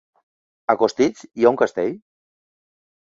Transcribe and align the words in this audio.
A 0.73 0.75
Costitx 0.79 1.21
hi 1.27 1.45
ha 1.45 1.51
un 1.57 1.59
castell? 1.63 1.91